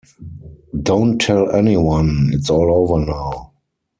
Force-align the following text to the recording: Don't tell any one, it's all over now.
Don't 0.81 1.21
tell 1.21 1.51
any 1.51 1.77
one, 1.77 2.31
it's 2.33 2.49
all 2.49 2.71
over 2.73 3.05
now. 3.05 3.53